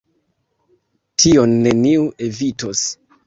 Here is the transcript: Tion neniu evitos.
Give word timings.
Tion 1.23 1.53
neniu 1.67 2.09
evitos. 2.31 2.83